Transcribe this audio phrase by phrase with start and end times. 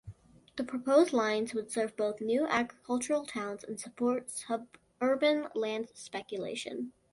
[0.55, 6.91] The proposed lines would serve both new agricultural towns and support suburban land speculation.